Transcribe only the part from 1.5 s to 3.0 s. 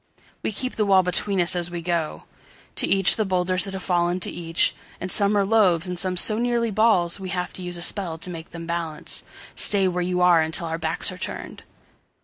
as we go. To